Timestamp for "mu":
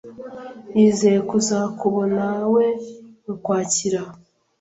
3.25-3.33